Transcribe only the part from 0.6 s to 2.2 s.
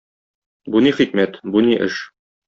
Бу ни хикмәт, бу ни эш?